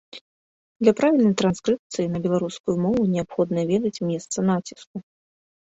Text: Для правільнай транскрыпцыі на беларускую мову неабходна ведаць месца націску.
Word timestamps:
Для 0.83 0.93
правільнай 0.99 1.35
транскрыпцыі 1.41 2.07
на 2.15 2.23
беларускую 2.25 2.75
мову 2.87 3.05
неабходна 3.15 3.69
ведаць 3.75 3.95
месца 4.11 4.51
націску. 4.51 4.95